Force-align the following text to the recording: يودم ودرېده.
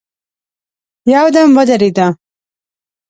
يودم 1.13 1.49
ودرېده. 1.57 2.07